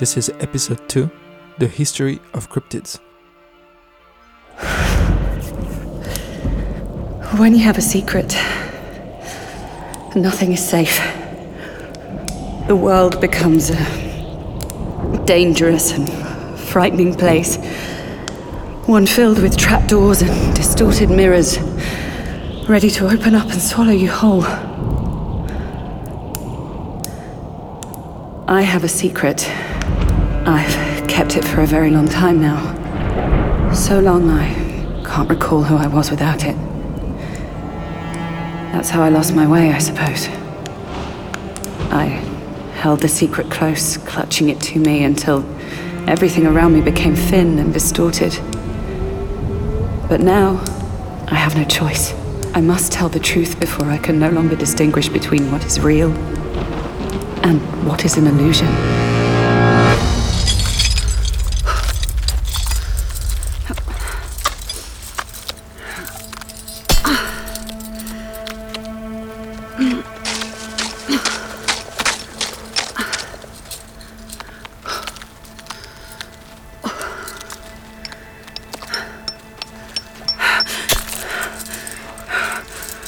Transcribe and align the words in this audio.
This 0.00 0.16
is 0.16 0.30
episode 0.40 0.88
2 0.88 1.10
The 1.58 1.66
History 1.66 2.20
of 2.32 2.48
Cryptids. 2.48 2.98
When 7.36 7.52
you 7.52 7.58
have 7.64 7.76
a 7.76 7.82
secret, 7.82 8.34
nothing 10.16 10.52
is 10.52 10.66
safe. 10.66 10.96
The 12.66 12.76
world 12.76 13.20
becomes 13.20 13.68
a 13.68 15.22
dangerous 15.26 15.92
and 15.92 16.08
frightening 16.58 17.14
place. 17.14 17.58
One 18.86 19.06
filled 19.06 19.42
with 19.42 19.58
trapdoors 19.58 20.22
and 20.22 20.56
distorted 20.56 21.10
mirrors, 21.10 21.58
ready 22.70 22.88
to 22.92 23.06
open 23.06 23.34
up 23.34 23.52
and 23.52 23.60
swallow 23.60 23.92
you 23.92 24.10
whole. 24.10 24.44
I 28.48 28.62
have 28.62 28.82
a 28.82 28.88
secret. 28.88 29.46
I've 30.52 31.06
kept 31.06 31.36
it 31.36 31.44
for 31.44 31.60
a 31.60 31.66
very 31.66 31.90
long 31.90 32.08
time 32.08 32.40
now. 32.40 33.72
So 33.72 34.00
long 34.00 34.28
I 34.28 34.52
can't 35.04 35.30
recall 35.30 35.62
who 35.62 35.76
I 35.76 35.86
was 35.86 36.10
without 36.10 36.44
it. 36.44 36.56
That's 38.72 38.90
how 38.90 39.00
I 39.00 39.10
lost 39.10 39.32
my 39.32 39.46
way, 39.46 39.72
I 39.72 39.78
suppose. 39.78 40.26
I 41.92 42.06
held 42.74 42.98
the 43.00 43.08
secret 43.08 43.48
close, 43.48 43.96
clutching 43.96 44.48
it 44.48 44.60
to 44.62 44.80
me 44.80 45.04
until 45.04 45.44
everything 46.08 46.48
around 46.48 46.72
me 46.72 46.80
became 46.80 47.14
thin 47.14 47.60
and 47.60 47.72
distorted. 47.72 48.32
But 50.08 50.20
now, 50.20 50.60
I 51.28 51.36
have 51.36 51.54
no 51.56 51.62
choice. 51.62 52.12
I 52.56 52.60
must 52.60 52.90
tell 52.90 53.08
the 53.08 53.20
truth 53.20 53.60
before 53.60 53.86
I 53.86 53.98
can 53.98 54.18
no 54.18 54.30
longer 54.30 54.56
distinguish 54.56 55.08
between 55.08 55.52
what 55.52 55.64
is 55.64 55.78
real 55.78 56.10
and 57.44 57.60
what 57.86 58.04
is 58.04 58.16
an 58.16 58.26
illusion. 58.26 58.89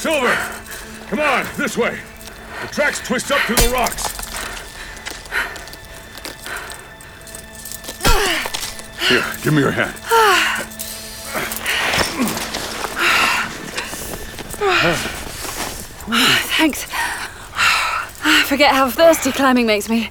Silver! 0.03 0.35
Come 1.07 1.21
on, 1.21 1.47
this 1.55 1.77
way! 1.77 1.97
The 2.61 2.67
tracks 2.67 2.99
twist 3.07 3.31
up 3.31 3.39
through 3.43 3.55
the 3.55 3.69
rocks. 3.69 4.03
Here, 9.07 9.23
give 9.41 9.53
me 9.53 9.61
your 9.61 9.71
hand. 9.71 9.93
Thanks. 16.57 16.85
I 18.25 18.43
forget 18.45 18.75
how 18.75 18.89
thirsty 18.89 19.31
climbing 19.31 19.67
makes 19.67 19.87
me. 19.87 20.09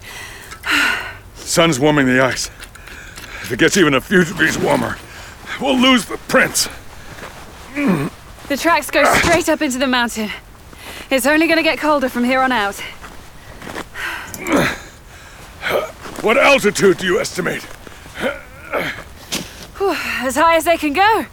Sun's 1.34 1.78
warming 1.78 2.06
the 2.06 2.24
ice. 2.24 2.46
If 3.42 3.52
it 3.52 3.58
gets 3.58 3.76
even 3.76 3.92
a 3.92 4.00
few 4.00 4.24
degrees 4.24 4.56
warmer, 4.56 4.96
we'll 5.60 5.78
lose 5.78 6.06
the 6.06 6.16
prince. 6.16 6.70
The 8.52 8.58
tracks 8.58 8.90
go 8.90 9.02
straight 9.14 9.48
up 9.48 9.62
into 9.62 9.78
the 9.78 9.86
mountain. 9.86 10.30
It's 11.08 11.24
only 11.24 11.48
gonna 11.48 11.62
get 11.62 11.78
colder 11.78 12.10
from 12.10 12.22
here 12.22 12.42
on 12.42 12.52
out. 12.52 12.78
What 16.20 16.36
altitude 16.36 16.98
do 16.98 17.06
you 17.06 17.18
estimate? 17.18 17.66
As 19.80 20.36
high 20.36 20.56
as 20.56 20.66
they 20.66 20.76
can 20.76 20.92
go. 20.92 21.24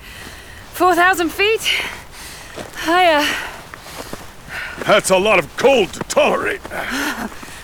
4,000 0.71 1.27
feet. 1.27 1.61
Higher. 2.75 3.27
That's 4.85 5.09
a 5.09 5.17
lot 5.17 5.39
of 5.39 5.58
cold 5.58 5.91
to 5.91 5.99
tolerate. 6.08 6.61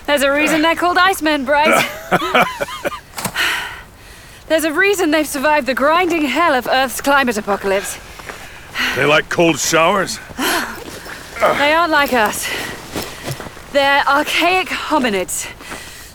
There's 0.05 0.23
a 0.23 0.33
reason 0.33 0.63
they're 0.63 0.75
called 0.75 0.97
Icemen, 0.97 1.45
Bryce. 1.45 1.81
There's 4.47 4.65
a 4.65 4.73
reason 4.73 5.11
they've 5.11 5.25
survived 5.25 5.65
the 5.65 5.73
grinding 5.73 6.23
hell 6.23 6.53
of 6.53 6.67
Earth's 6.67 6.99
climate 6.99 7.38
apocalypse. 7.38 7.97
They 8.96 9.06
like 9.06 9.30
cold 9.30 9.59
showers? 9.59 10.19
They 10.38 11.74
aren't 11.74 11.91
like 11.91 12.13
us. 12.13 12.47
They're 13.72 14.03
archaic 14.08 14.68
hominids. 14.68 15.52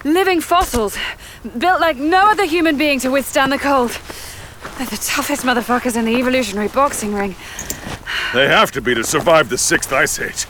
Living 0.05 0.41
fossils, 0.41 0.97
built 1.59 1.81
like 1.81 1.97
no 1.99 2.31
other 2.31 2.47
human 2.47 2.79
being 2.79 2.99
to 3.01 3.11
withstand 3.11 3.53
the 3.53 3.59
cold. 3.59 3.91
They're 4.79 4.87
the 4.87 4.97
toughest 4.97 5.45
motherfuckers 5.45 5.95
in 5.97 6.07
the 6.07 6.17
evolutionary 6.17 6.69
boxing 6.69 7.15
ring. 7.15 7.37
They 8.33 8.49
have 8.49 8.71
to 8.73 8.81
be 8.81 8.95
to 8.95 9.05
survive 9.05 9.51
the 9.51 9.59
sixth 9.59 9.93
ice 9.93 10.19
age. 10.19 10.47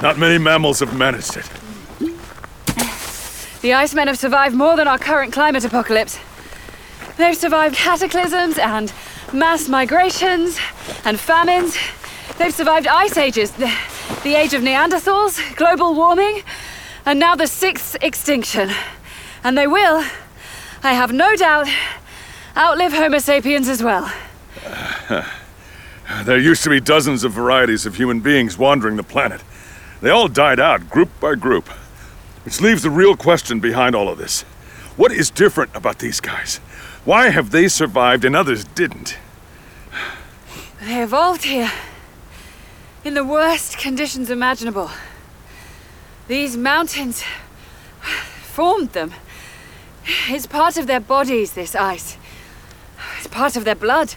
Not 0.00 0.18
many 0.18 0.38
mammals 0.38 0.80
have 0.80 0.96
managed 0.96 1.36
it. 1.36 1.48
The 3.60 3.70
Icemen 3.70 4.06
have 4.06 4.18
survived 4.18 4.56
more 4.56 4.74
than 4.74 4.88
our 4.88 4.98
current 4.98 5.32
climate 5.32 5.64
apocalypse. 5.64 6.18
They've 7.16 7.36
survived 7.36 7.76
cataclysms 7.76 8.58
and 8.58 8.92
mass 9.32 9.68
migrations 9.68 10.58
and 11.04 11.18
famines. 11.18 11.76
They've 12.38 12.54
survived 12.54 12.86
ice 12.86 13.16
ages, 13.16 13.50
the, 13.52 13.72
the 14.22 14.34
age 14.34 14.54
of 14.54 14.62
Neanderthals, 14.62 15.56
global 15.56 15.94
warming, 15.94 16.42
and 17.04 17.18
now 17.18 17.34
the 17.34 17.46
sixth 17.46 17.96
extinction. 18.00 18.70
And 19.44 19.56
they 19.56 19.66
will, 19.66 20.04
I 20.82 20.92
have 20.94 21.12
no 21.12 21.36
doubt, 21.36 21.68
outlive 22.56 22.92
Homo 22.92 23.18
sapiens 23.18 23.68
as 23.68 23.82
well. 23.82 24.12
There 26.24 26.38
used 26.38 26.62
to 26.64 26.70
be 26.70 26.78
dozens 26.78 27.24
of 27.24 27.32
varieties 27.32 27.86
of 27.86 27.96
human 27.96 28.20
beings 28.20 28.58
wandering 28.58 28.96
the 28.96 29.02
planet. 29.02 29.42
They 30.02 30.10
all 30.10 30.28
died 30.28 30.60
out, 30.60 30.90
group 30.90 31.08
by 31.20 31.34
group. 31.36 31.68
Which 32.44 32.60
leaves 32.60 32.82
the 32.82 32.90
real 32.90 33.16
question 33.16 33.60
behind 33.60 33.94
all 33.94 34.08
of 34.08 34.18
this. 34.18 34.42
What 34.96 35.10
is 35.10 35.30
different 35.30 35.74
about 35.74 36.00
these 36.00 36.20
guys? 36.20 36.58
Why 37.04 37.30
have 37.30 37.50
they 37.50 37.66
survived 37.66 38.24
and 38.24 38.36
others 38.36 38.64
didn't? 38.64 39.16
They 40.84 41.00
evolved 41.00 41.44
here 41.44 41.70
in 43.04 43.14
the 43.14 43.22
worst 43.22 43.78
conditions 43.78 44.30
imaginable. 44.30 44.90
These 46.26 46.56
mountains 46.56 47.22
formed 48.42 48.90
them. 48.90 49.12
It's 50.28 50.46
part 50.46 50.76
of 50.76 50.88
their 50.88 50.98
bodies, 50.98 51.52
this 51.52 51.76
ice. 51.76 52.16
It's 53.18 53.28
part 53.28 53.54
of 53.54 53.64
their 53.64 53.76
blood. 53.76 54.16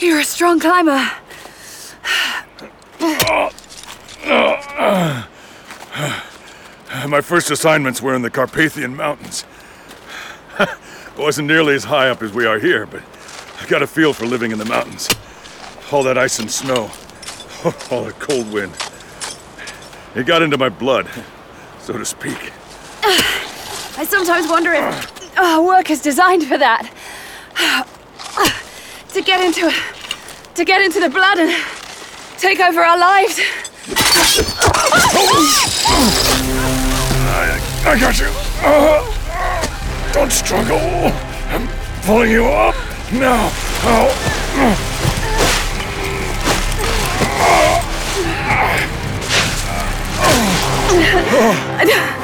You're 0.00 0.20
a 0.20 0.24
strong 0.24 0.60
climber. 0.60 1.10
My 7.06 7.20
first 7.20 7.50
assignments 7.50 8.02
were 8.02 8.14
in 8.14 8.22
the 8.22 8.30
Carpathian 8.30 8.96
Mountains. 8.96 9.44
I 10.58 10.76
wasn't 11.16 11.46
nearly 11.46 11.74
as 11.74 11.84
high 11.84 12.08
up 12.08 12.22
as 12.22 12.32
we 12.32 12.44
are 12.44 12.58
here, 12.58 12.86
but 12.86 13.02
I 13.60 13.66
got 13.66 13.82
a 13.82 13.86
feel 13.86 14.12
for 14.12 14.26
living 14.26 14.50
in 14.50 14.58
the 14.58 14.64
mountains. 14.64 15.08
All 15.92 16.02
that 16.02 16.18
ice 16.18 16.38
and 16.38 16.50
snow, 16.50 16.90
all 17.90 18.04
that 18.04 18.16
cold 18.18 18.52
wind. 18.52 18.72
It 20.14 20.26
got 20.26 20.42
into 20.42 20.58
my 20.58 20.70
blood, 20.70 21.08
so 21.80 21.92
to 21.96 22.04
speak. 22.04 22.52
I 23.02 24.04
sometimes 24.08 24.48
wonder 24.48 24.72
if 24.72 25.38
our 25.38 25.62
work 25.62 25.90
is 25.90 26.02
designed 26.02 26.46
for 26.46 26.58
that. 26.58 26.90
To 29.14 29.22
get 29.22 29.40
into 29.40 29.66
it, 29.66 30.54
to 30.54 30.64
get 30.66 30.82
into 30.82 31.00
the 31.00 31.08
blood 31.08 31.38
and 31.38 31.50
take 32.36 32.60
over 32.60 32.80
our 32.80 32.98
lives. 32.98 33.40
I 37.88 37.98
got 37.98 38.18
you. 38.20 38.26
Uh, 38.60 40.12
don't 40.12 40.30
struggle. 40.30 40.76
I'm 41.48 41.66
pulling 42.02 42.30
you 42.30 42.44
up 42.44 42.74
now. 43.10 43.50
Oh. 43.82 44.12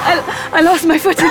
I, 0.06 0.50
I 0.52 0.61
lost 0.61 0.84
my 0.84 0.99
footing. 0.99 1.31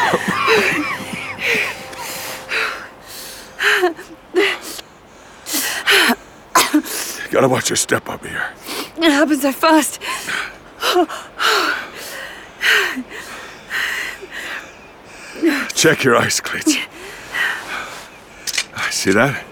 you 7.24 7.30
Gotta 7.30 7.48
watch 7.48 7.70
your 7.70 7.78
step 7.78 8.10
up 8.10 8.26
here. 8.26 8.52
It 8.98 9.12
happened 9.12 9.42
so 9.42 9.52
fast. 9.52 10.00
Check 15.84 16.06
your 16.06 16.16
ice 16.16 16.40
cleats. 16.40 16.78
See 18.90 19.12
that? 19.12 19.44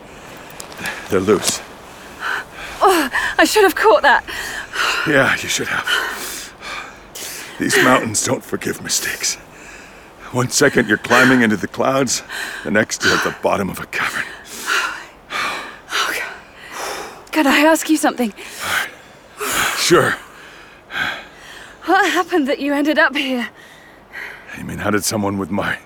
They're 1.10 1.19
loose. 1.19 1.60
Oh, 2.81 3.10
I 3.38 3.44
should 3.44 3.63
have 3.63 3.75
caught 3.75 4.01
that. 4.04 4.24
Yeah, 5.06 5.33
you 5.33 5.50
should 5.50 5.68
have. 5.68 5.86
These 7.60 7.75
mountains 7.83 8.24
don't 8.24 8.42
forgive 8.42 8.81
mistakes. 8.81 9.36
One 10.31 10.48
second 10.48 10.88
you're 10.88 11.00
climbing 11.00 11.42
into 11.42 11.57
the 11.57 11.68
clouds, 11.68 12.24
the 12.63 12.72
next 12.72 13.04
you're 13.04 13.13
at 13.13 13.25
the 13.25 13.36
bottom 13.44 13.69
of 13.69 13.81
a 13.81 13.86
cavern. 13.88 14.24
Oh, 15.30 16.13
God. 16.18 17.34
Can 17.34 17.45
I 17.45 17.60
ask 17.60 17.89
you 17.89 17.98
something? 17.98 18.34
Sure. 19.75 20.16
What 21.84 22.10
happened 22.10 22.48
that 22.48 22.60
you 22.60 22.74
ended 22.74 22.98
up 22.98 23.18
here? 23.18 23.50
You 24.57 24.63
mean, 24.63 24.77
how 24.77 24.92
did 24.92 25.04
someone 25.04 25.38
with 25.38 25.51
my 25.51 25.77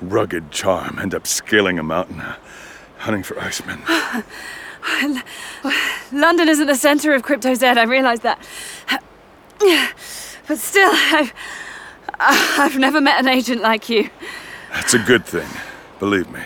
rugged 0.00 0.50
charm 0.50 0.98
end 0.98 1.14
up 1.14 1.26
scaling 1.26 1.78
a 1.78 1.82
mountain, 1.82 2.20
uh, 2.20 2.36
hunting 2.98 3.22
for 3.22 3.34
icemen? 3.36 3.80
London 6.12 6.48
isn't 6.48 6.66
the 6.66 6.74
centre 6.74 7.14
of 7.14 7.22
Crypto 7.22 7.54
Z, 7.54 7.66
I 7.66 7.82
realise 7.84 8.20
that. 8.20 8.38
But 10.46 10.58
still, 10.58 10.90
I've, 10.92 11.34
I've 12.18 12.78
never 12.78 13.00
met 13.00 13.20
an 13.20 13.28
agent 13.28 13.60
like 13.60 13.88
you. 13.88 14.08
That's 14.72 14.94
a 14.94 14.98
good 14.98 15.26
thing, 15.26 15.48
believe 15.98 16.30
me. 16.30 16.40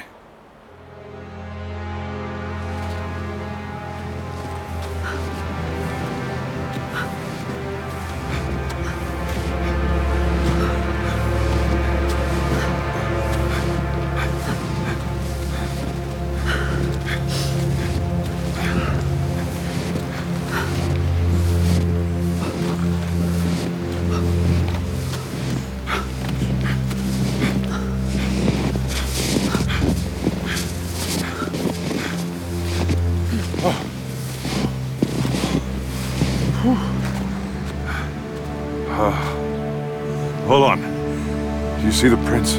See 42.02 42.08
the 42.08 42.16
prints? 42.26 42.56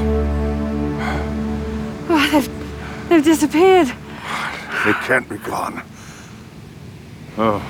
Oh, 2.10 2.30
they've, 2.32 2.50
they've 3.10 3.24
disappeared. 3.26 3.88
They 3.88 4.94
can't 5.04 5.28
be 5.28 5.38
gone. 5.38 5.84
Oh. 7.38 7.62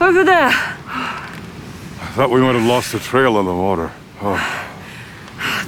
Over 0.00 0.24
there. 0.24 0.48
I 0.48 2.10
thought 2.14 2.30
we 2.30 2.40
might 2.40 2.54
have 2.54 2.64
lost 2.64 2.92
the 2.92 2.98
trail 2.98 3.36
on 3.36 3.44
the 3.44 3.54
water. 3.54 3.92
Oh, 4.22 4.40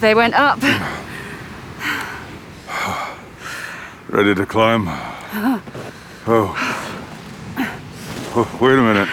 They 0.01 0.15
went 0.15 0.33
up. 0.33 0.63
ready 4.09 4.35
to 4.35 4.47
climb? 4.47 4.87
Oh. 4.89 5.63
oh. 6.27 6.57
Wait 8.63 8.79
a 8.79 8.83
minute. 8.83 9.09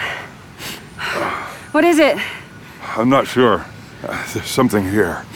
What 1.72 1.84
is 1.84 1.98
it? 1.98 2.16
I'm 2.96 3.10
not 3.10 3.26
sure. 3.26 3.66
Uh, 4.02 4.32
there's 4.32 4.46
something 4.46 4.90
here. 4.90 5.26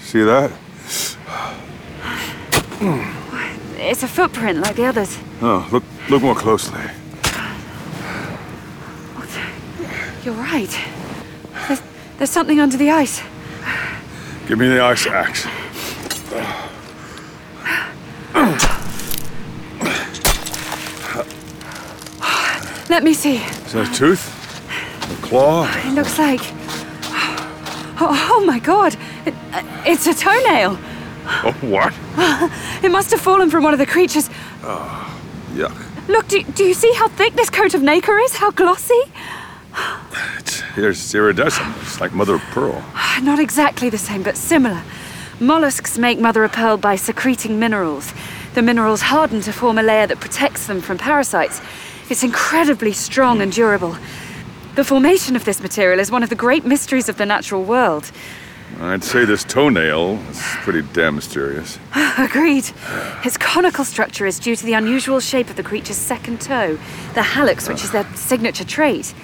See 0.00 0.22
that? 0.22 0.50
It's 3.78 4.02
a 4.02 4.08
footprint 4.08 4.60
like 4.60 4.76
the 4.76 4.84
others. 4.84 5.18
Oh, 5.42 5.68
look, 5.70 5.84
look 6.08 6.22
more 6.22 6.34
closely. 6.34 6.80
You're 10.24 10.34
right. 10.34 10.78
There's, 11.68 11.82
there's 12.18 12.30
something 12.30 12.60
under 12.60 12.76
the 12.76 12.90
ice. 12.90 13.22
Give 14.48 14.58
me 14.58 14.68
the 14.68 14.80
ice 14.80 15.06
axe. 15.06 15.46
Let 22.88 23.02
me 23.02 23.12
see. 23.12 23.36
Is 23.36 23.72
that 23.72 23.90
a 23.90 23.94
tooth? 23.94 24.24
A 25.12 25.26
claw? 25.26 25.68
It 25.84 25.94
looks 25.94 26.18
like. 26.18 26.40
Oh, 27.98 28.28
oh 28.30 28.44
my 28.46 28.58
god! 28.58 28.96
It, 29.26 29.34
uh, 29.52 29.82
it's 29.84 30.06
a 30.06 30.14
toenail! 30.14 30.78
Oh, 31.26 31.56
what? 31.60 31.92
It 32.84 32.90
must 32.90 33.10
have 33.10 33.20
fallen 33.20 33.50
from 33.50 33.64
one 33.64 33.72
of 33.72 33.78
the 33.78 33.86
creatures. 33.86 34.30
Yuck. 34.62 36.08
Look, 36.08 36.28
do, 36.28 36.42
do 36.42 36.64
you 36.64 36.74
see 36.74 36.92
how 36.94 37.08
thick 37.08 37.34
this 37.34 37.50
coat 37.50 37.74
of 37.74 37.82
nacre 37.82 38.18
is? 38.18 38.36
How 38.36 38.50
glossy? 38.52 39.00
It's, 40.76 41.14
iridescent. 41.14 41.74
It's 41.80 42.00
like 42.00 42.12
mother 42.12 42.34
of 42.34 42.42
pearl. 42.52 42.84
Not 43.22 43.40
exactly 43.40 43.90
the 43.90 43.98
same, 43.98 44.22
but 44.22 44.36
similar. 44.36 44.82
Mollusks 45.40 45.98
make 45.98 46.20
mother 46.20 46.44
of 46.44 46.52
pearl 46.52 46.76
by 46.76 46.96
secreting 46.96 47.58
minerals. 47.58 48.12
The 48.54 48.62
minerals 48.62 49.02
harden 49.02 49.40
to 49.42 49.52
form 49.52 49.78
a 49.78 49.82
layer 49.82 50.06
that 50.06 50.20
protects 50.20 50.66
them 50.66 50.80
from 50.80 50.98
parasites. 50.98 51.60
It's 52.08 52.22
incredibly 52.22 52.92
strong 52.92 53.40
and 53.40 53.50
durable. 53.50 53.96
The 54.76 54.84
formation 54.84 55.34
of 55.34 55.44
this 55.44 55.60
material 55.60 55.98
is 55.98 56.10
one 56.10 56.22
of 56.22 56.28
the 56.28 56.36
great 56.36 56.64
mysteries 56.64 57.08
of 57.08 57.16
the 57.16 57.26
natural 57.26 57.64
world. 57.64 58.12
I'd 58.78 59.02
say 59.02 59.24
this 59.24 59.42
toenail 59.42 60.18
is 60.30 60.40
pretty 60.62 60.82
damn 60.92 61.14
mysterious. 61.14 61.78
Agreed. 62.18 62.70
Its 63.24 63.38
conical 63.38 63.84
structure 63.84 64.26
is 64.26 64.38
due 64.38 64.54
to 64.54 64.64
the 64.66 64.74
unusual 64.74 65.18
shape 65.18 65.48
of 65.48 65.56
the 65.56 65.62
creature's 65.62 65.96
second 65.96 66.40
toe, 66.40 66.78
the 67.14 67.22
hallux, 67.22 67.68
which 67.68 67.82
is 67.82 67.92
their 67.92 68.04
signature 68.14 68.64
trait. 68.64 69.14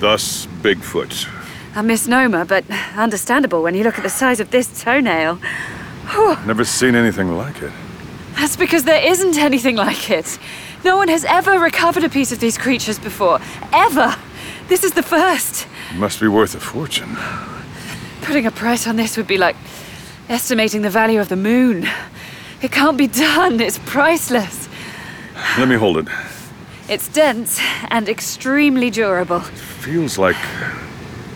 Thus, 0.00 0.46
Bigfoot. 0.62 1.28
A 1.76 1.82
misnomer, 1.82 2.44
but 2.44 2.64
understandable 2.96 3.62
when 3.62 3.74
you 3.74 3.84
look 3.84 3.98
at 3.98 4.02
the 4.02 4.10
size 4.10 4.40
of 4.40 4.50
this 4.50 4.82
toenail. 4.82 5.38
Never 6.44 6.64
seen 6.64 6.96
anything 6.96 7.36
like 7.36 7.62
it. 7.62 7.72
That's 8.34 8.56
because 8.56 8.82
there 8.82 9.04
isn't 9.04 9.38
anything 9.38 9.76
like 9.76 10.10
it. 10.10 10.38
No 10.84 10.96
one 10.96 11.06
has 11.06 11.24
ever 11.24 11.58
recovered 11.60 12.02
a 12.02 12.08
piece 12.08 12.32
of 12.32 12.40
these 12.40 12.58
creatures 12.58 12.98
before. 12.98 13.38
Ever! 13.72 14.16
This 14.66 14.82
is 14.82 14.92
the 14.92 15.02
first. 15.02 15.68
It 15.92 15.98
must 15.98 16.20
be 16.20 16.26
worth 16.26 16.56
a 16.56 16.60
fortune. 16.60 17.16
Putting 18.22 18.46
a 18.46 18.50
price 18.50 18.86
on 18.86 18.96
this 18.96 19.16
would 19.16 19.26
be 19.26 19.36
like 19.36 19.56
estimating 20.28 20.82
the 20.82 20.90
value 20.90 21.20
of 21.20 21.28
the 21.28 21.36
moon. 21.36 21.88
It 22.62 22.70
can't 22.70 22.96
be 22.96 23.08
done, 23.08 23.60
it's 23.60 23.78
priceless. 23.80 24.68
Let 25.58 25.68
me 25.68 25.76
hold 25.76 25.98
it. 25.98 26.06
It's 26.88 27.08
dense 27.08 27.60
and 27.90 28.08
extremely 28.08 28.90
durable. 28.90 29.38
It 29.38 29.58
feels 29.82 30.18
like 30.18 30.36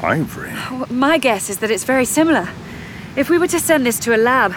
ivory. 0.02 0.52
My 0.88 1.18
guess 1.18 1.50
is 1.50 1.58
that 1.58 1.70
it's 1.70 1.84
very 1.84 2.04
similar. 2.04 2.49
If 3.16 3.30
we 3.30 3.38
were 3.38 3.49
to 3.49 3.58
send 3.58 3.84
this 3.84 3.99
to 4.00 4.14
a 4.14 4.18
lab, 4.18 4.54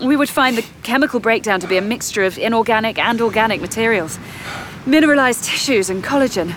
we 0.00 0.16
would 0.16 0.28
find 0.28 0.56
the 0.56 0.64
chemical 0.82 1.20
breakdown 1.20 1.60
to 1.60 1.66
be 1.66 1.76
a 1.76 1.82
mixture 1.82 2.24
of 2.24 2.38
inorganic 2.38 2.98
and 2.98 3.20
organic 3.20 3.60
materials, 3.60 4.18
mineralized 4.86 5.44
tissues 5.44 5.90
and 5.90 6.04
collagen. 6.04 6.54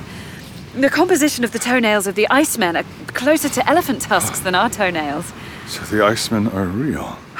The 0.77 0.91
composition 0.91 1.43
of 1.43 1.53
the 1.53 1.57
toenails 1.57 2.05
of 2.05 2.13
the 2.13 2.27
Icemen 2.29 2.75
are 2.79 2.84
closer 3.13 3.50
to 3.50 3.67
elephant 3.67 4.00
tusks 4.00 4.41
than 4.41 4.53
our 4.53 4.69
toenails. 4.69 5.34
So 5.65 5.81
the 5.86 6.03
Icemen 6.03 6.53
are 6.53 6.65
real. 6.65 7.17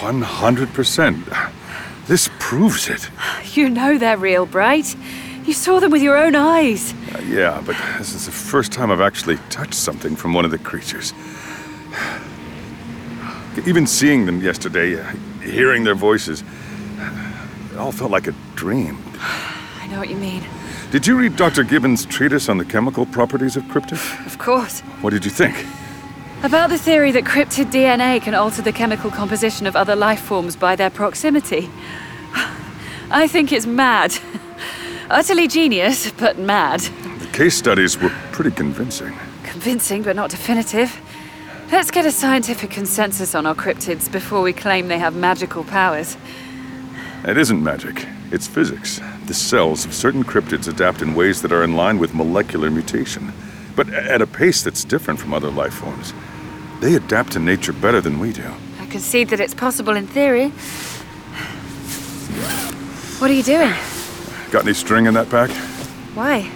100%. 0.00 1.52
This 2.08 2.28
proves 2.40 2.88
it. 2.88 3.10
You 3.56 3.70
know 3.70 3.96
they're 3.96 4.16
real, 4.16 4.44
Bright. 4.44 4.96
You 5.44 5.52
saw 5.52 5.78
them 5.78 5.92
with 5.92 6.02
your 6.02 6.16
own 6.16 6.34
eyes. 6.34 6.94
Uh, 7.14 7.20
yeah, 7.28 7.62
but 7.64 7.76
this 7.96 8.12
is 8.12 8.26
the 8.26 8.32
first 8.32 8.72
time 8.72 8.90
I've 8.90 9.00
actually 9.00 9.36
touched 9.48 9.74
something 9.74 10.16
from 10.16 10.34
one 10.34 10.44
of 10.44 10.50
the 10.50 10.58
creatures. 10.58 11.14
Even 13.68 13.86
seeing 13.86 14.26
them 14.26 14.40
yesterday, 14.40 15.00
uh, 15.00 15.04
hearing 15.42 15.84
their 15.84 15.94
voices, 15.94 16.42
it 17.72 17.76
all 17.78 17.92
felt 17.92 18.10
like 18.10 18.26
a 18.26 18.34
dream. 18.56 18.98
I 19.20 19.86
know 19.86 20.00
what 20.00 20.10
you 20.10 20.16
mean. 20.16 20.42
Did 20.96 21.06
you 21.06 21.18
read 21.18 21.36
Dr. 21.36 21.62
Gibbons' 21.62 22.06
treatise 22.06 22.48
on 22.48 22.56
the 22.56 22.64
chemical 22.64 23.04
properties 23.04 23.54
of 23.54 23.64
cryptid? 23.64 24.00
Of 24.24 24.38
course. 24.38 24.80
What 25.02 25.10
did 25.10 25.26
you 25.26 25.30
think? 25.30 25.66
About 26.42 26.70
the 26.70 26.78
theory 26.78 27.12
that 27.12 27.24
cryptid 27.24 27.66
DNA 27.66 28.22
can 28.22 28.34
alter 28.34 28.62
the 28.62 28.72
chemical 28.72 29.10
composition 29.10 29.66
of 29.66 29.76
other 29.76 29.94
life 29.94 30.20
forms 30.20 30.56
by 30.56 30.74
their 30.74 30.88
proximity. 30.88 31.68
I 33.10 33.28
think 33.28 33.52
it's 33.52 33.66
mad. 33.66 34.16
Utterly 35.10 35.48
genius, 35.48 36.10
but 36.12 36.38
mad. 36.38 36.80
The 36.80 37.28
case 37.30 37.58
studies 37.58 38.00
were 38.00 38.08
pretty 38.32 38.52
convincing. 38.52 39.14
Convincing, 39.42 40.02
but 40.02 40.16
not 40.16 40.30
definitive. 40.30 40.98
Let's 41.70 41.90
get 41.90 42.06
a 42.06 42.10
scientific 42.10 42.70
consensus 42.70 43.34
on 43.34 43.44
our 43.44 43.54
cryptids 43.54 44.10
before 44.10 44.40
we 44.40 44.54
claim 44.54 44.88
they 44.88 44.98
have 44.98 45.14
magical 45.14 45.62
powers. 45.62 46.16
It 47.26 47.36
isn't 47.36 47.62
magic, 47.62 48.06
it's 48.32 48.46
physics. 48.46 48.98
The 49.26 49.34
cells 49.34 49.84
of 49.84 49.92
certain 49.92 50.22
cryptids 50.22 50.68
adapt 50.68 51.02
in 51.02 51.14
ways 51.14 51.42
that 51.42 51.52
are 51.52 51.64
in 51.64 51.74
line 51.74 51.98
with 51.98 52.14
molecular 52.14 52.70
mutation, 52.70 53.32
but 53.74 53.88
at 53.88 54.22
a 54.22 54.26
pace 54.26 54.62
that's 54.62 54.84
different 54.84 55.18
from 55.18 55.34
other 55.34 55.50
life 55.50 55.74
forms. 55.74 56.12
They 56.80 56.94
adapt 56.94 57.32
to 57.32 57.40
nature 57.40 57.72
better 57.72 58.00
than 58.00 58.20
we 58.20 58.32
do. 58.32 58.48
I 58.80 58.86
concede 58.86 59.30
that 59.30 59.40
it's 59.40 59.54
possible 59.54 59.96
in 59.96 60.06
theory. 60.06 60.50
What 63.18 63.30
are 63.30 63.34
you 63.34 63.42
doing? 63.42 63.72
Got 64.52 64.64
any 64.64 64.74
string 64.74 65.06
in 65.06 65.14
that 65.14 65.28
pack? 65.28 65.50
Why? 66.14 66.48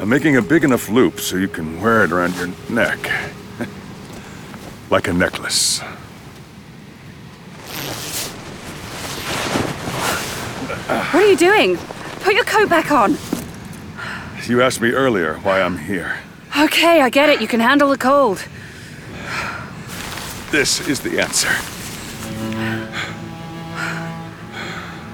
I'm 0.00 0.08
making 0.08 0.36
a 0.36 0.42
big 0.42 0.64
enough 0.64 0.88
loop 0.88 1.18
so 1.18 1.36
you 1.36 1.48
can 1.48 1.80
wear 1.80 2.04
it 2.04 2.12
around 2.12 2.36
your 2.36 2.50
neck. 2.68 2.98
like 4.90 5.08
a 5.08 5.12
necklace. 5.12 5.80
What 10.88 11.14
are 11.22 11.26
you 11.26 11.36
doing? 11.36 11.76
Put 12.22 12.34
your 12.34 12.44
coat 12.44 12.68
back 12.68 12.90
on. 12.90 13.16
You 14.46 14.62
asked 14.62 14.80
me 14.80 14.90
earlier 14.92 15.34
why 15.42 15.60
I'm 15.60 15.76
here. 15.76 16.18
Okay, 16.58 17.02
I 17.02 17.10
get 17.10 17.28
it. 17.28 17.40
You 17.42 17.46
can 17.46 17.60
handle 17.60 17.90
the 17.90 17.98
cold. 17.98 18.42
This 20.50 20.86
is 20.88 21.00
the 21.00 21.20
answer. 21.20 21.50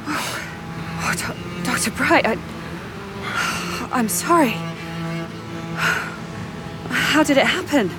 Oh, 0.07 1.15
Do- 1.17 1.65
Dr. 1.65 1.91
Bright, 1.91 2.25
I. 2.27 2.37
I'm 3.93 4.09
sorry. 4.09 4.55
How 6.91 7.23
did 7.25 7.37
it 7.37 7.47
happen? 7.47 7.91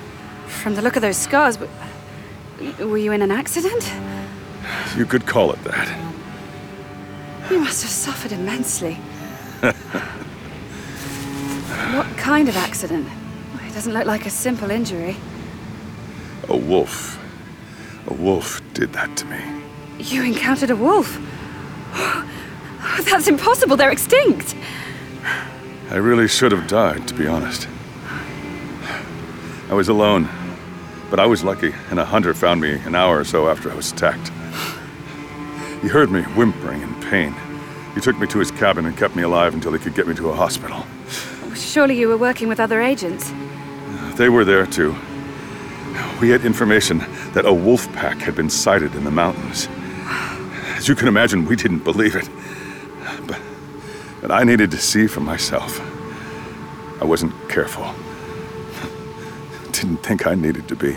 From 0.46 0.74
the 0.74 0.82
look 0.82 0.96
of 0.96 1.02
those 1.02 1.16
scars, 1.16 1.58
were 1.58 2.98
you 2.98 3.12
in 3.12 3.20
an 3.22 3.30
accident? 3.30 3.92
You 4.96 5.04
could 5.04 5.26
call 5.26 5.52
it 5.52 5.62
that. 5.64 6.15
You 7.50 7.60
must 7.60 7.82
have 7.82 7.90
suffered 7.90 8.32
immensely. 8.32 8.94
what 11.94 12.06
kind 12.16 12.48
of 12.48 12.56
accident? 12.56 13.08
It 13.66 13.72
doesn't 13.72 13.92
look 13.92 14.06
like 14.06 14.26
a 14.26 14.30
simple 14.30 14.70
injury. 14.70 15.16
A 16.48 16.56
wolf. 16.56 17.18
A 18.08 18.14
wolf 18.14 18.60
did 18.74 18.92
that 18.94 19.16
to 19.18 19.24
me. 19.26 19.40
You 19.98 20.24
encountered 20.24 20.70
a 20.70 20.76
wolf. 20.76 21.18
That's 23.04 23.28
impossible. 23.28 23.76
They're 23.76 23.92
extinct. 23.92 24.56
I 25.90 25.96
really 25.96 26.26
should 26.26 26.50
have 26.50 26.66
died, 26.66 27.06
to 27.08 27.14
be 27.14 27.28
honest. 27.28 27.68
I 29.70 29.74
was 29.74 29.88
alone, 29.88 30.28
but 31.10 31.20
I 31.20 31.26
was 31.26 31.44
lucky, 31.44 31.74
and 31.90 32.00
a 32.00 32.04
hunter 32.04 32.34
found 32.34 32.60
me 32.60 32.72
an 32.84 32.96
hour 32.96 33.20
or 33.20 33.24
so 33.24 33.48
after 33.48 33.70
I 33.70 33.74
was 33.74 33.92
attacked. 33.92 34.32
He 35.86 35.92
heard 35.92 36.10
me 36.10 36.22
whimpering 36.22 36.82
in 36.82 36.92
pain. 37.00 37.32
He 37.94 38.00
took 38.00 38.18
me 38.18 38.26
to 38.26 38.40
his 38.40 38.50
cabin 38.50 38.86
and 38.86 38.96
kept 38.96 39.14
me 39.14 39.22
alive 39.22 39.54
until 39.54 39.72
he 39.72 39.78
could 39.78 39.94
get 39.94 40.08
me 40.08 40.16
to 40.16 40.30
a 40.30 40.34
hospital. 40.34 40.84
Surely 41.54 41.96
you 41.96 42.08
were 42.08 42.16
working 42.16 42.48
with 42.48 42.58
other 42.58 42.82
agents. 42.82 43.32
They 44.16 44.28
were 44.28 44.44
there 44.44 44.66
too. 44.66 44.96
We 46.20 46.30
had 46.30 46.44
information 46.44 46.98
that 47.34 47.44
a 47.46 47.52
wolf 47.52 47.86
pack 47.92 48.16
had 48.16 48.34
been 48.34 48.50
sighted 48.50 48.96
in 48.96 49.04
the 49.04 49.12
mountains. 49.12 49.68
As 50.76 50.88
you 50.88 50.96
can 50.96 51.06
imagine, 51.06 51.44
we 51.44 51.54
didn't 51.54 51.84
believe 51.84 52.16
it. 52.16 52.28
But, 53.28 53.40
but 54.22 54.32
I 54.32 54.42
needed 54.42 54.72
to 54.72 54.78
see 54.78 55.06
for 55.06 55.20
myself. 55.20 55.80
I 57.00 57.04
wasn't 57.04 57.32
careful. 57.48 57.94
Didn't 59.70 59.98
think 59.98 60.26
I 60.26 60.34
needed 60.34 60.66
to 60.66 60.74
be. 60.74 60.96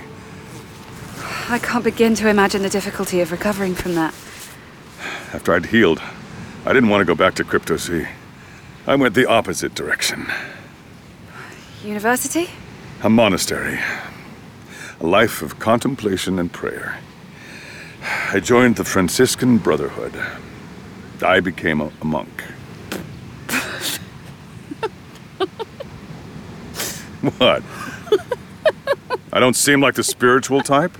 I 1.48 1.60
can't 1.60 1.84
begin 1.84 2.16
to 2.16 2.28
imagine 2.28 2.64
the 2.64 2.72
difficulty 2.72 3.22
of 3.22 3.32
recovering 3.32 3.76
from 3.76 3.94
that. 3.94 4.16
After 5.32 5.54
I'd 5.54 5.68
healed, 5.68 6.02
I 6.66 6.74
didn't 6.74 6.90
want 6.90 7.02
to 7.02 7.06
go 7.06 7.14
back 7.14 7.36
to 7.36 7.44
Crypto 7.44 7.78
Sea. 7.78 8.08
I 8.88 8.96
went 8.96 9.14
the 9.14 9.28
opposite 9.28 9.76
direction. 9.76 10.26
University? 11.84 12.50
A 13.04 13.10
monastery. 13.10 13.80
A 15.00 15.06
life 15.06 15.44
of 15.44 15.60
contemplation 15.60 16.40
and 16.40 16.52
prayer. 16.52 17.00
I 18.32 18.40
joined 18.40 18.78
the 18.78 18.84
Franciscan 18.84 19.60
Brotherhood. 19.60 20.20
I 21.22 21.40
became 21.42 21.80
a, 21.80 21.92
a 22.02 22.06
monk. 22.06 22.44
what? 27.38 27.62
I 29.32 29.40
don't 29.40 29.56
seem 29.56 29.80
like 29.80 29.94
the 29.94 30.04
spiritual 30.04 30.62
type? 30.62 30.98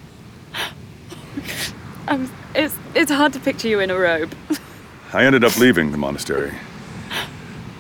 Um, 2.08 2.32
it's, 2.60 2.78
it's 2.94 3.12
hard 3.12 3.34
to 3.34 3.40
picture 3.40 3.68
you 3.68 3.80
in 3.80 3.90
a 3.90 3.98
robe. 3.98 4.36
I 5.14 5.26
ended 5.26 5.44
up 5.44 5.58
leaving 5.58 5.92
the 5.92 5.98
monastery. 5.98 6.54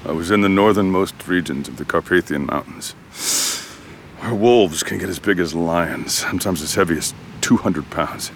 I 0.05 0.11
was 0.11 0.31
in 0.31 0.41
the 0.41 0.49
northernmost 0.49 1.27
regions 1.27 1.67
of 1.67 1.77
the 1.77 1.85
Carpathian 1.85 2.45
Mountains, 2.45 2.93
where 4.19 4.33
wolves 4.33 4.81
can 4.81 4.97
get 4.97 5.09
as 5.09 5.19
big 5.19 5.39
as 5.39 5.53
lions, 5.53 6.13
sometimes 6.13 6.61
as 6.61 6.75
heavy 6.75 6.97
as 6.97 7.13
200 7.41 7.89
pounds. 7.89 8.31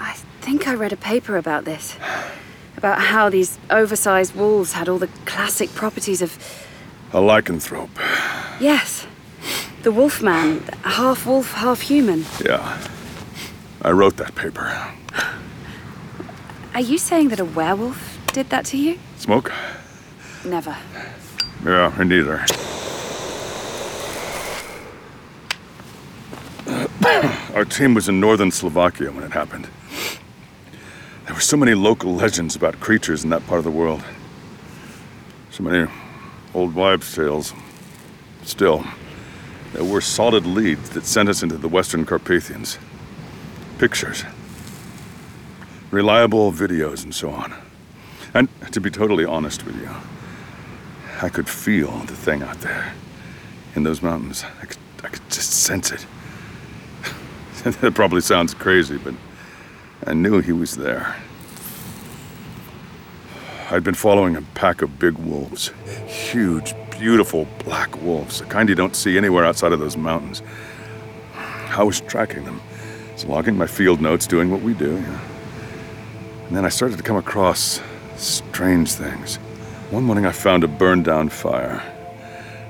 I 0.00 0.14
think 0.40 0.68
I 0.68 0.74
read 0.74 0.92
a 0.92 0.96
paper 0.96 1.36
about 1.36 1.64
this. 1.64 1.96
About 2.76 3.00
how 3.00 3.28
these 3.28 3.58
oversized 3.68 4.36
wolves 4.36 4.72
had 4.72 4.88
all 4.88 4.98
the 4.98 5.08
classic 5.26 5.74
properties 5.74 6.22
of. 6.22 6.38
A 7.12 7.16
lycanthrope. 7.16 7.90
Yes. 8.60 9.06
The 9.82 9.90
Wolfman. 9.90 10.60
Half 10.84 11.26
wolf, 11.26 11.52
half 11.54 11.80
human. 11.80 12.24
Yeah. 12.44 12.88
I 13.82 13.90
wrote 13.90 14.16
that 14.18 14.36
paper. 14.36 14.94
Are 16.78 16.90
you 16.92 16.96
saying 16.96 17.30
that 17.30 17.40
a 17.40 17.44
werewolf 17.44 18.20
did 18.32 18.50
that 18.50 18.64
to 18.66 18.78
you? 18.78 19.00
Smoke? 19.16 19.52
Never. 20.44 20.76
Yeah, 21.64 21.92
me 21.98 22.04
neither. 22.04 22.44
Our 27.56 27.64
team 27.64 27.94
was 27.94 28.08
in 28.08 28.20
northern 28.20 28.52
Slovakia 28.52 29.10
when 29.10 29.24
it 29.24 29.32
happened. 29.32 29.66
There 31.26 31.34
were 31.34 31.40
so 31.40 31.56
many 31.56 31.74
local 31.74 32.14
legends 32.14 32.54
about 32.54 32.78
creatures 32.78 33.24
in 33.24 33.30
that 33.30 33.44
part 33.48 33.58
of 33.58 33.64
the 33.64 33.72
world. 33.72 34.04
So 35.50 35.64
many 35.64 35.90
old 36.54 36.76
wives' 36.76 37.12
tales. 37.12 37.54
Still, 38.44 38.84
there 39.72 39.82
were 39.82 40.00
solid 40.00 40.46
leads 40.46 40.90
that 40.90 41.04
sent 41.04 41.28
us 41.28 41.42
into 41.42 41.56
the 41.56 41.66
Western 41.66 42.04
Carpathians. 42.04 42.78
Pictures, 43.78 44.22
reliable 45.90 46.52
videos, 46.52 47.04
and 47.04 47.14
so 47.14 47.30
on. 47.30 47.54
And 48.34 48.48
to 48.72 48.80
be 48.80 48.90
totally 48.90 49.24
honest 49.24 49.64
with 49.64 49.76
you, 49.80 49.90
I 51.22 51.28
could 51.28 51.48
feel 51.48 51.90
the 52.00 52.16
thing 52.16 52.42
out 52.42 52.60
there 52.60 52.92
in 53.74 53.82
those 53.82 54.02
mountains. 54.02 54.44
I 54.60 54.66
could, 54.66 54.78
I 55.02 55.08
could 55.08 55.28
just 55.30 55.50
sense 55.50 55.90
it. 55.90 56.06
that 57.80 57.94
probably 57.94 58.20
sounds 58.20 58.54
crazy, 58.54 58.98
but 58.98 59.14
I 60.06 60.14
knew 60.14 60.40
he 60.40 60.52
was 60.52 60.76
there. 60.76 61.16
I'd 63.70 63.84
been 63.84 63.94
following 63.94 64.36
a 64.36 64.42
pack 64.54 64.80
of 64.80 64.98
big 64.98 65.14
wolves. 65.18 65.72
Huge, 66.06 66.74
beautiful 66.90 67.46
black 67.64 68.00
wolves, 68.02 68.38
the 68.40 68.46
kind 68.46 68.68
you 68.68 68.74
don't 68.74 68.96
see 68.96 69.18
anywhere 69.18 69.44
outside 69.44 69.72
of 69.72 69.80
those 69.80 69.96
mountains. 69.96 70.42
I 71.34 71.82
was 71.82 72.00
tracking 72.00 72.44
them, 72.44 72.60
logging 73.26 73.56
my 73.56 73.66
field 73.66 74.00
notes, 74.00 74.26
doing 74.26 74.50
what 74.50 74.62
we 74.62 74.72
do. 74.74 75.00
Know. 75.00 75.20
And 76.48 76.56
then 76.56 76.64
I 76.64 76.70
started 76.70 76.96
to 76.96 77.02
come 77.02 77.16
across 77.16 77.80
strange 78.16 78.92
things. 78.92 79.36
One 79.90 80.04
morning 80.04 80.24
I 80.24 80.32
found 80.32 80.64
a 80.64 80.68
burned 80.68 81.04
down 81.04 81.28
fire. 81.28 81.82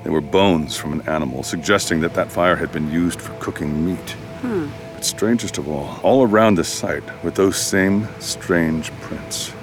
There 0.03 0.11
were 0.11 0.21
bones 0.21 0.75
from 0.75 0.91
an 0.91 1.07
animal, 1.07 1.43
suggesting 1.43 2.01
that 2.01 2.13
that 2.13 2.29
fire 2.29 2.57
had 2.57 2.73
been 2.73 2.91
used 2.91 3.21
for 3.21 3.33
cooking 3.39 3.85
meat. 3.85 4.11
Hmm. 4.41 4.67
But 4.93 5.05
strangest 5.05 5.57
of 5.57 5.69
all, 5.69 5.97
all 6.03 6.23
around 6.23 6.55
the 6.55 6.65
site 6.65 7.03
were 7.23 7.31
those 7.31 7.55
same 7.55 8.07
strange 8.19 8.91
prints. 8.99 9.53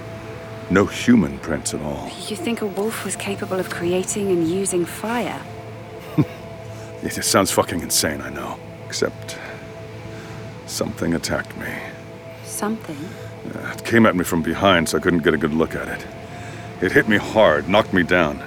No 0.71 0.87
human 0.87 1.39
prints 1.41 1.75
at 1.75 1.83
all. 1.83 2.11
You 2.27 2.37
think 2.37 2.63
a 2.63 2.67
wolf 2.67 3.05
was 3.05 3.17
capable 3.17 3.61
of 3.61 3.69
creating 3.69 4.29
and 4.29 4.49
using 4.49 4.85
fire? 4.87 5.41
It 7.03 7.23
sounds 7.23 7.51
fucking 7.51 7.83
insane, 7.83 8.23
I 8.23 8.31
know. 8.31 8.59
Except 8.87 9.39
something 10.67 11.13
attacked 11.15 11.57
me. 11.59 11.73
Something? 12.57 12.97
It 13.75 13.85
came 13.85 14.07
at 14.07 14.17
me 14.17 14.25
from 14.25 14.41
behind, 14.41 14.89
so 14.89 14.97
I 14.97 15.01
couldn't 15.03 15.23
get 15.23 15.35
a 15.35 15.37
good 15.37 15.53
look 15.53 15.75
at 15.75 15.89
it. 15.89 16.07
It 16.81 16.91
hit 16.91 17.07
me 17.07 17.19
hard, 17.19 17.69
knocked 17.69 17.93
me 17.93 18.03
down. 18.03 18.43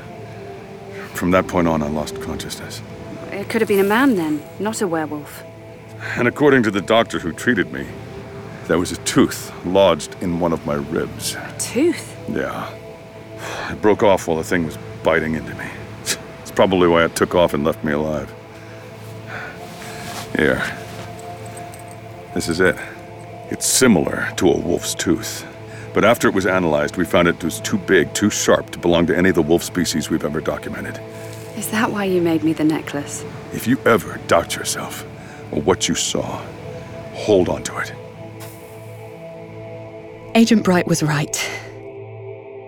From 1.13 1.29
that 1.29 1.47
point 1.47 1.67
on, 1.67 1.83
I 1.83 1.89
lost 1.89 2.19
consciousness. 2.19 2.81
It 3.31 3.49
could 3.49 3.61
have 3.61 3.67
been 3.67 3.79
a 3.79 3.87
man 3.87 4.15
then, 4.15 4.41
not 4.59 4.81
a 4.81 4.87
werewolf. 4.87 5.43
And 6.17 6.27
according 6.27 6.63
to 6.63 6.71
the 6.71 6.81
doctor 6.81 7.19
who 7.19 7.31
treated 7.31 7.71
me, 7.71 7.85
there 8.65 8.79
was 8.79 8.91
a 8.91 8.97
tooth 8.97 9.53
lodged 9.63 10.15
in 10.21 10.39
one 10.39 10.53
of 10.53 10.65
my 10.65 10.73
ribs. 10.73 11.35
A 11.35 11.55
tooth? 11.59 12.17
Yeah. 12.29 12.73
It 13.69 13.79
broke 13.79 14.01
off 14.01 14.27
while 14.27 14.37
the 14.37 14.43
thing 14.43 14.65
was 14.65 14.79
biting 15.03 15.35
into 15.35 15.53
me. 15.53 15.69
It's 16.01 16.51
probably 16.55 16.87
why 16.87 17.05
it 17.05 17.15
took 17.15 17.35
off 17.35 17.53
and 17.53 17.63
left 17.63 17.83
me 17.83 17.91
alive. 17.91 18.33
Here. 20.35 20.63
This 22.33 22.49
is 22.49 22.59
it. 22.59 22.75
It's 23.51 23.65
similar 23.65 24.31
to 24.37 24.47
a 24.49 24.57
wolf's 24.57 24.93
tooth. 24.93 25.45
But 25.93 26.05
after 26.05 26.27
it 26.27 26.35
was 26.35 26.45
analyzed, 26.45 26.97
we 26.97 27.05
found 27.05 27.27
it 27.27 27.43
was 27.43 27.59
too 27.59 27.79
big, 27.79 28.13
too 28.13 28.29
sharp 28.29 28.69
to 28.71 28.79
belong 28.79 29.07
to 29.07 29.17
any 29.17 29.29
of 29.29 29.35
the 29.35 29.41
wolf 29.41 29.63
species 29.63 30.09
we've 30.09 30.23
ever 30.23 30.39
documented. 30.39 30.99
Is 31.57 31.71
that 31.71 31.91
why 31.91 32.05
you 32.05 32.21
made 32.21 32.43
me 32.43 32.53
the 32.53 32.63
necklace? 32.63 33.25
If 33.51 33.67
you 33.67 33.79
ever 33.85 34.19
doubt 34.27 34.55
yourself 34.55 35.03
or 35.51 35.61
what 35.61 35.89
you 35.89 35.95
saw, 35.95 36.45
hold 37.13 37.49
on 37.49 37.63
to 37.63 37.77
it. 37.79 37.93
Agent 40.35 40.63
Bright 40.63 40.87
was 40.87 41.01
right. 41.01 41.35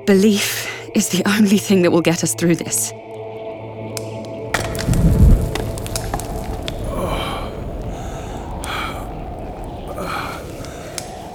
Belief 0.07 0.67
is 0.95 1.09
the 1.09 1.21
only 1.37 1.59
thing 1.59 1.83
that 1.83 1.91
will 1.91 2.01
get 2.01 2.23
us 2.23 2.33
through 2.33 2.55
this. 2.55 2.91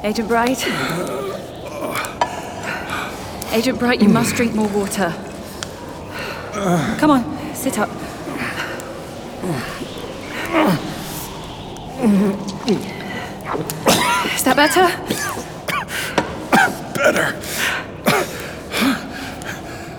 Agent 0.06 0.28
Bright? 0.28 0.64
Agent 3.52 3.80
Bright, 3.80 4.00
you 4.00 4.08
must 4.08 4.36
drink 4.36 4.54
more 4.54 4.68
water. 4.68 5.12
Come 6.52 7.10
on, 7.10 7.54
sit 7.56 7.76
up. 7.80 7.88
Is 14.32 14.44
that 14.44 14.54
better? 14.54 14.86
Better. 16.94 17.34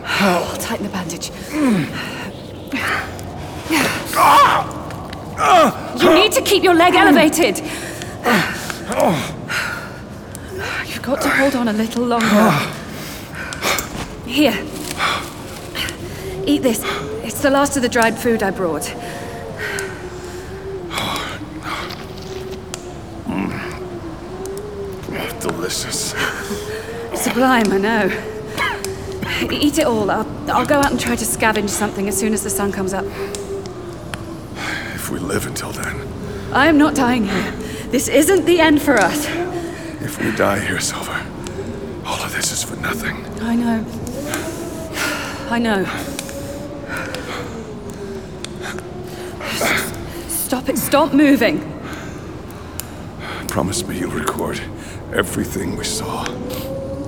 I'll 0.05 0.55
tighten 0.55 0.85
the 0.85 0.89
bandage. 0.89 1.31
Ah! 4.15 4.63
Ah! 5.37 5.97
You 6.01 6.13
need 6.13 6.31
to 6.31 6.41
keep 6.41 6.63
your 6.63 6.75
leg 6.75 6.95
elevated. 6.95 7.57
You've 7.57 9.36
got 11.07 11.21
to 11.21 11.29
hold 11.29 11.55
on 11.55 11.69
a 11.69 11.73
little 11.73 12.03
longer. 12.03 12.51
Here. 14.25 14.51
Eat 16.45 16.61
this. 16.61 16.83
It's 17.23 17.41
the 17.41 17.49
last 17.49 17.77
of 17.77 17.81
the 17.81 17.87
dried 17.87 18.19
food 18.19 18.43
I 18.43 18.51
brought. 18.51 18.93
Delicious. 25.39 26.13
Sublime, 27.13 27.71
I 27.71 27.77
know. 27.77 28.07
Eat 29.49 29.77
it 29.77 29.85
all. 29.85 30.11
I'll, 30.11 30.51
I'll 30.51 30.65
go 30.65 30.75
out 30.75 30.91
and 30.91 30.99
try 30.99 31.15
to 31.15 31.23
scavenge 31.23 31.69
something 31.69 32.09
as 32.09 32.17
soon 32.17 32.33
as 32.33 32.43
the 32.43 32.49
sun 32.49 32.73
comes 32.73 32.93
up. 32.93 33.05
If 34.93 35.09
we 35.09 35.19
live 35.19 35.47
until 35.47 35.71
then. 35.71 36.05
I 36.51 36.67
am 36.67 36.77
not 36.77 36.95
dying 36.95 37.29
here. 37.29 37.51
This 37.91 38.09
isn't 38.09 38.43
the 38.43 38.59
end 38.59 38.81
for 38.81 38.95
us. 38.95 39.46
If 40.07 40.23
we 40.23 40.31
die 40.37 40.61
here, 40.61 40.79
Silver, 40.79 41.21
all 42.05 42.23
of 42.23 42.31
this 42.33 42.53
is 42.53 42.63
for 42.63 42.77
nothing. 42.77 43.25
I 43.41 43.55
know. 43.57 43.85
I 45.49 45.59
know. 45.59 45.83
Stop 50.29 50.69
it. 50.69 50.77
Stop 50.77 51.13
moving. 51.13 51.59
Promise 53.49 53.85
me 53.85 53.99
you'll 53.99 54.11
record 54.11 54.61
everything 55.13 55.75
we 55.75 55.83
saw. 55.83 56.23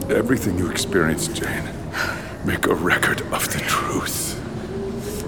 Everything 0.09 0.57
you 0.57 0.69
experienced, 0.69 1.33
Jane. 1.33 1.69
Make 2.43 2.67
a 2.67 2.75
record 2.75 3.21
of 3.31 3.47
the 3.53 3.59
truth. 3.59 4.35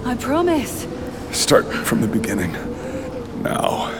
I 0.06 0.14
promise. 0.16 0.86
Start 1.30 1.64
from 1.72 2.02
the 2.02 2.06
beginning. 2.06 2.52
Now. 3.42 3.91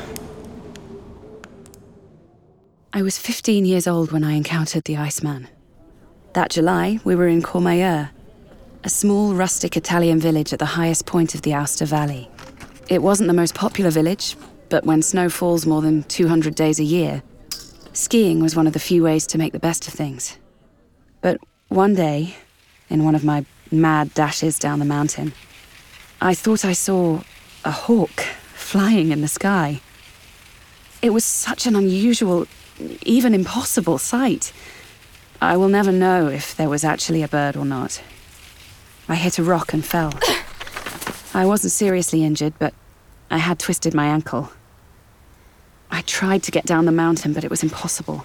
I 2.95 3.01
was 3.01 3.17
15 3.17 3.65
years 3.65 3.87
old 3.87 4.13
when 4.13 4.23
I 4.23 4.33
encountered 4.33 4.85
the 4.85 4.99
Iceman. 4.99 5.49
That 6.35 6.51
July, 6.51 7.01
we 7.05 7.15
were 7.15 7.27
in 7.27 7.41
Courmayeur, 7.41 8.11
a 8.85 8.91
small 8.91 9.33
rustic 9.33 9.79
Italian 9.79 10.21
village 10.21 10.53
at 10.53 10.59
the 10.59 10.67
highest 10.77 11.07
point 11.07 11.35
of 11.35 11.41
the 11.41 11.53
Aosta 11.53 11.87
Valley. 11.87 12.29
It 12.91 13.03
wasn't 13.03 13.29
the 13.29 13.33
most 13.33 13.55
popular 13.55 13.91
village, 13.91 14.37
but 14.69 14.85
when 14.85 15.01
snow 15.01 15.31
falls 15.31 15.65
more 15.65 15.81
than 15.81 16.03
200 16.03 16.55
days 16.55 16.79
a 16.79 16.85
year, 16.85 17.23
skiing 17.95 18.41
was 18.41 18.55
one 18.55 18.67
of 18.67 18.75
the 18.75 18.79
few 18.79 19.03
ways 19.03 19.27
to 19.29 19.39
make 19.39 19.55
the 19.55 19.59
best 19.59 19.89
of 19.89 19.95
things. 19.95 20.37
But 21.23 21.39
one 21.69 21.95
day, 21.95 22.37
in 22.91 23.05
one 23.05 23.15
of 23.15 23.25
my 23.25 23.47
mad 23.71 24.13
dashes 24.13 24.59
down 24.59 24.81
the 24.81 24.85
mountain, 24.85 25.33
I 26.21 26.35
thought 26.35 26.63
I 26.63 26.75
saw 26.75 27.23
a 27.65 27.71
hawk 27.71 28.21
flying 28.53 29.13
in 29.13 29.23
the 29.23 29.29
sky. 29.29 29.81
It 31.01 31.15
was 31.15 31.25
such 31.25 31.67
an 31.67 31.75
unusual, 31.75 32.47
even 33.03 33.35
impossible 33.35 33.99
sight. 33.99 34.53
I 35.41 35.57
will 35.57 35.69
never 35.69 35.93
know 35.93 36.29
if 36.29 36.57
there 36.57 36.69
was 36.69 36.85
actually 36.85 37.23
a 37.23 37.29
bird 37.29 37.57
or 37.57 37.65
not. 37.65 38.03
I 39.09 39.17
hit 39.17 39.39
a 39.39 39.43
rock 39.43 39.73
and 39.73 39.85
fell. 39.85 40.13
I 41.35 41.45
wasn't 41.45 41.73
seriously 41.73 42.25
injured, 42.25 42.55
but 42.59 42.75
I 43.31 43.39
had 43.39 43.59
twisted 43.59 43.95
my 43.95 44.07
ankle. 44.07 44.53
I 45.91 46.03
tried 46.03 46.43
to 46.45 46.51
get 46.51 46.65
down 46.65 46.85
the 46.85 46.93
mountain, 46.93 47.33
but 47.33 47.45
it 47.45 47.51
was 47.51 47.63
impossible. 47.63 48.25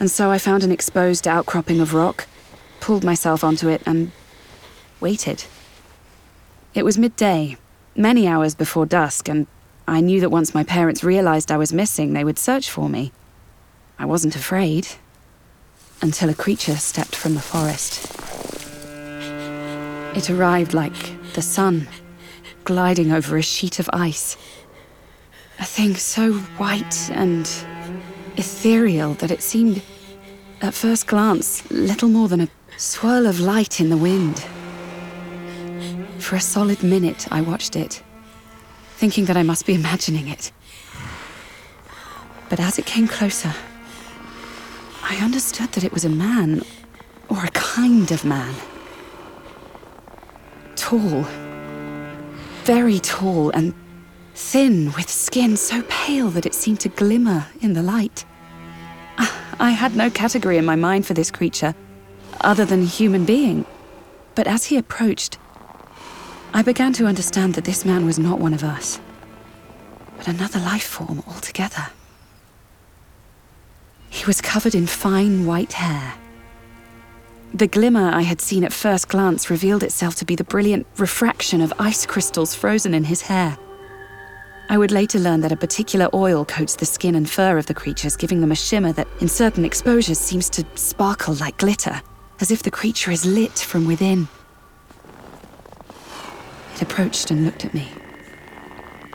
And 0.00 0.10
so 0.10 0.30
I 0.30 0.38
found 0.38 0.62
an 0.62 0.72
exposed 0.72 1.26
outcropping 1.26 1.80
of 1.80 1.94
rock, 1.94 2.26
pulled 2.80 3.04
myself 3.04 3.42
onto 3.42 3.68
it, 3.68 3.82
and 3.86 4.12
waited. 5.00 5.44
It 6.74 6.84
was 6.84 6.98
midday, 6.98 7.56
many 7.96 8.26
hours 8.26 8.54
before 8.54 8.86
dusk, 8.86 9.28
and 9.28 9.46
I 9.88 10.02
knew 10.02 10.20
that 10.20 10.28
once 10.28 10.54
my 10.54 10.64
parents 10.64 11.02
realized 11.02 11.50
I 11.50 11.56
was 11.56 11.72
missing, 11.72 12.12
they 12.12 12.22
would 12.22 12.38
search 12.38 12.70
for 12.70 12.90
me. 12.90 13.10
I 13.98 14.04
wasn't 14.04 14.36
afraid. 14.36 14.86
Until 16.02 16.28
a 16.28 16.34
creature 16.34 16.76
stepped 16.76 17.16
from 17.16 17.34
the 17.34 17.40
forest. 17.40 18.04
It 20.14 20.28
arrived 20.28 20.74
like 20.74 21.32
the 21.32 21.40
sun, 21.40 21.88
gliding 22.64 23.12
over 23.12 23.38
a 23.38 23.42
sheet 23.42 23.78
of 23.78 23.88
ice. 23.90 24.36
A 25.58 25.64
thing 25.64 25.94
so 25.96 26.34
white 26.34 27.10
and 27.10 27.50
ethereal 28.36 29.14
that 29.14 29.30
it 29.30 29.42
seemed, 29.42 29.80
at 30.60 30.74
first 30.74 31.06
glance, 31.06 31.68
little 31.70 32.10
more 32.10 32.28
than 32.28 32.42
a 32.42 32.48
swirl 32.76 33.26
of 33.26 33.40
light 33.40 33.80
in 33.80 33.88
the 33.88 33.96
wind. 33.96 34.44
For 36.18 36.36
a 36.36 36.40
solid 36.40 36.82
minute, 36.82 37.26
I 37.32 37.40
watched 37.40 37.74
it, 37.74 38.02
thinking 38.98 39.26
that 39.26 39.36
I 39.36 39.44
must 39.44 39.64
be 39.64 39.74
imagining 39.74 40.26
it. 40.26 40.50
But 42.48 42.58
as 42.58 42.80
it 42.80 42.84
came 42.84 43.06
closer, 43.06 43.54
I 45.04 45.16
understood 45.22 45.70
that 45.72 45.84
it 45.84 45.92
was 45.92 46.04
a 46.04 46.08
man, 46.08 46.62
or 47.28 47.44
a 47.44 47.50
kind 47.50 48.10
of 48.10 48.24
man. 48.24 48.52
Tall, 50.74 51.24
very 52.64 52.98
tall, 52.98 53.50
and 53.50 53.72
thin, 54.34 54.86
with 54.96 55.08
skin 55.08 55.56
so 55.56 55.84
pale 55.88 56.30
that 56.30 56.44
it 56.44 56.54
seemed 56.54 56.80
to 56.80 56.88
glimmer 56.88 57.46
in 57.60 57.74
the 57.74 57.82
light. 57.84 58.24
Ah, 59.18 59.54
I 59.60 59.70
had 59.70 59.94
no 59.94 60.10
category 60.10 60.58
in 60.58 60.64
my 60.64 60.76
mind 60.76 61.06
for 61.06 61.14
this 61.14 61.30
creature, 61.30 61.72
other 62.40 62.64
than 62.64 62.84
human 62.84 63.24
being. 63.24 63.64
But 64.34 64.48
as 64.48 64.64
he 64.64 64.76
approached, 64.76 65.38
I 66.52 66.62
began 66.62 66.92
to 66.94 67.06
understand 67.06 67.54
that 67.54 67.64
this 67.64 67.84
man 67.84 68.04
was 68.06 68.18
not 68.18 68.40
one 68.40 68.54
of 68.54 68.64
us, 68.64 69.00
but 70.16 70.28
another 70.28 70.58
life 70.58 70.84
form 70.84 71.22
altogether. 71.26 71.88
He 74.10 74.24
was 74.24 74.40
covered 74.40 74.74
in 74.74 74.86
fine 74.86 75.46
white 75.46 75.74
hair. 75.74 76.14
The 77.54 77.66
glimmer 77.66 78.10
I 78.10 78.22
had 78.22 78.40
seen 78.40 78.64
at 78.64 78.72
first 78.72 79.08
glance 79.08 79.50
revealed 79.50 79.82
itself 79.82 80.14
to 80.16 80.24
be 80.24 80.36
the 80.36 80.44
brilliant 80.44 80.86
refraction 80.96 81.60
of 81.60 81.72
ice 81.78 82.04
crystals 82.04 82.54
frozen 82.54 82.94
in 82.94 83.04
his 83.04 83.22
hair. 83.22 83.56
I 84.70 84.76
would 84.76 84.90
later 84.90 85.18
learn 85.18 85.40
that 85.40 85.52
a 85.52 85.56
particular 85.56 86.10
oil 86.12 86.44
coats 86.44 86.76
the 86.76 86.84
skin 86.84 87.14
and 87.14 87.28
fur 87.28 87.56
of 87.56 87.66
the 87.66 87.74
creatures, 87.74 88.16
giving 88.16 88.42
them 88.42 88.52
a 88.52 88.56
shimmer 88.56 88.92
that, 88.92 89.08
in 89.20 89.28
certain 89.28 89.64
exposures, 89.64 90.18
seems 90.18 90.50
to 90.50 90.64
sparkle 90.74 91.34
like 91.34 91.56
glitter, 91.56 92.02
as 92.40 92.50
if 92.50 92.62
the 92.62 92.70
creature 92.70 93.10
is 93.10 93.24
lit 93.24 93.58
from 93.58 93.86
within. 93.86 94.28
It 96.78 96.82
approached 96.82 97.32
and 97.32 97.44
looked 97.44 97.64
at 97.64 97.74
me, 97.74 97.88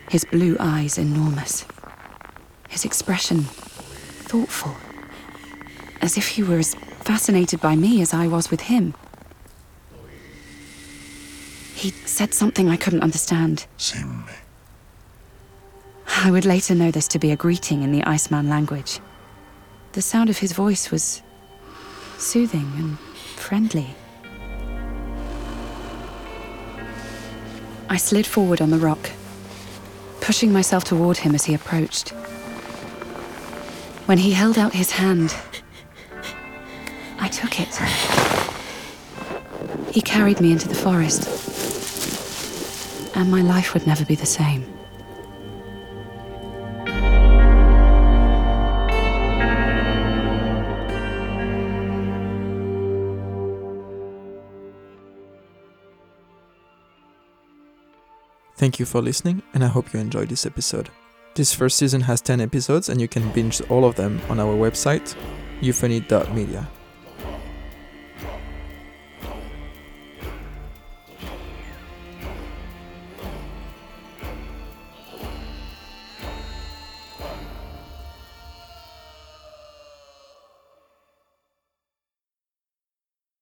his 0.10 0.26
blue 0.26 0.58
eyes 0.60 0.98
enormous, 0.98 1.64
his 2.68 2.84
expression 2.84 3.44
thoughtful, 3.44 4.76
as 6.02 6.18
if 6.18 6.28
he 6.28 6.44
were 6.44 6.58
as 6.58 6.76
fascinated 7.06 7.62
by 7.62 7.78
me 7.78 8.02
as 8.02 8.14
I 8.14 8.28
was 8.28 8.52
with 8.52 8.60
him. 8.60 8.94
He 11.74 11.92
said 11.92 12.34
something 12.34 12.68
I 12.68 12.76
couldn't 12.76 13.02
understand. 13.02 13.66
Sim. 13.78 14.26
I 16.18 16.32
would 16.32 16.44
later 16.44 16.76
know 16.76 16.92
this 16.92 17.08
to 17.08 17.20
be 17.20 17.32
a 17.32 17.38
greeting 17.38 17.82
in 17.82 17.94
the 17.94 18.04
Iceman 18.04 18.50
language. 18.50 19.00
The 19.94 20.02
sound 20.02 20.30
of 20.30 20.40
his 20.40 20.52
voice 20.52 20.92
was 20.92 21.22
soothing 22.18 22.70
and 22.76 23.00
friendly. 23.38 23.96
I 27.90 27.98
slid 27.98 28.26
forward 28.26 28.62
on 28.62 28.70
the 28.72 28.78
rock, 28.78 29.12
pushing 30.22 30.52
myself 30.52 30.84
toward 30.84 31.18
him 31.18 31.36
as 31.36 31.46
he 31.46 31.54
approached. 31.54 32.10
When 34.06 34.18
he 34.18 34.32
held 34.32 34.58
out 34.58 34.74
his 34.74 34.92
hand, 34.92 35.36
I 37.20 37.28
took 37.28 37.60
it. 37.60 37.74
He 39.94 40.02
carried 40.02 40.42
me 40.42 40.52
into 40.52 40.68
the 40.68 40.76
forest, 40.76 41.28
and 43.16 43.30
my 43.30 43.42
life 43.42 43.74
would 43.74 43.86
never 43.86 44.06
be 44.06 44.16
the 44.16 44.26
same. 44.26 44.73
Thank 58.64 58.80
you 58.80 58.86
for 58.86 59.02
listening, 59.02 59.44
and 59.54 59.62
I 59.62 59.68
hope 59.68 59.92
you 59.92 60.00
enjoyed 60.00 60.30
this 60.30 60.46
episode. 60.46 60.90
This 61.36 61.54
first 61.54 61.78
season 61.78 62.00
has 62.00 62.22
10 62.22 62.40
episodes, 62.40 62.88
and 62.88 63.02
you 63.02 63.10
can 63.10 63.30
binge 63.34 63.60
all 63.70 63.84
of 63.84 63.96
them 63.96 64.22
on 64.30 64.40
our 64.40 64.56
website, 64.56 65.18
euphony.media. 65.60 66.66